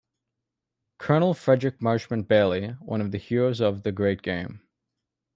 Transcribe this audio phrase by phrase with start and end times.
[0.97, 4.63] Colonel Frederick Marshman Bailey, one of the heroes of 'The Great Game'.